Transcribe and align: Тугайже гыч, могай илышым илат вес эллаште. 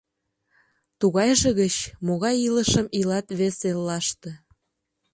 Тугайже 0.99 1.49
гыч, 1.59 1.75
могай 2.07 2.35
илышым 2.47 2.87
илат 2.99 3.27
вес 3.39 3.57
эллаште. 3.69 4.31